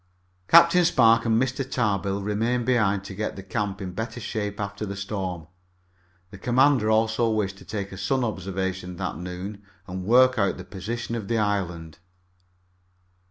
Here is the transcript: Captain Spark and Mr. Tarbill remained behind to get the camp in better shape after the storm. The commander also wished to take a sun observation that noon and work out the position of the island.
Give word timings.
Captain 0.47 0.83
Spark 0.83 1.25
and 1.25 1.39
Mr. 1.39 1.63
Tarbill 1.63 2.23
remained 2.23 2.65
behind 2.65 3.03
to 3.03 3.13
get 3.13 3.35
the 3.35 3.43
camp 3.43 3.83
in 3.83 3.91
better 3.91 4.19
shape 4.19 4.59
after 4.59 4.83
the 4.83 4.95
storm. 4.95 5.45
The 6.31 6.39
commander 6.39 6.89
also 6.89 7.29
wished 7.29 7.59
to 7.59 7.65
take 7.65 7.91
a 7.91 7.97
sun 7.97 8.23
observation 8.23 8.95
that 8.95 9.17
noon 9.17 9.61
and 9.85 10.03
work 10.03 10.39
out 10.39 10.57
the 10.57 10.65
position 10.65 11.13
of 11.13 11.27
the 11.27 11.37
island. 11.37 11.99